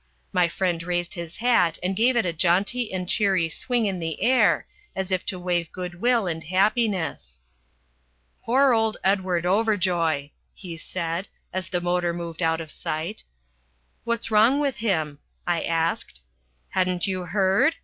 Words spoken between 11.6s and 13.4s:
the motor moved out of sight.